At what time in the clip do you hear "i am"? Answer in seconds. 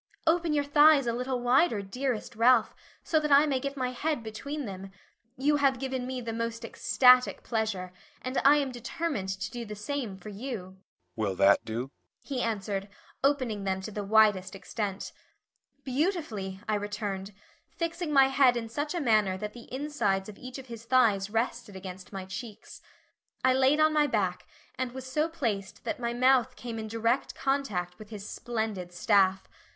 8.43-8.71